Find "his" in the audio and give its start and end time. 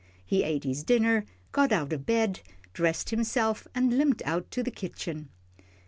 0.63-0.83